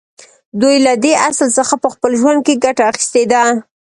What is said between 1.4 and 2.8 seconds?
څخه په خپل ژوند کې